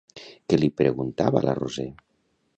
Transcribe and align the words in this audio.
Què 0.53 0.59
li 0.61 0.69
preguntava 0.81 1.45
la 1.49 1.55
Roser? 1.61 1.89